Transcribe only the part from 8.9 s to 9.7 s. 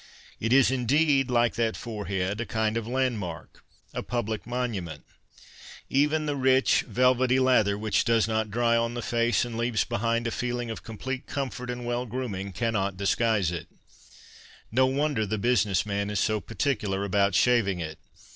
the face and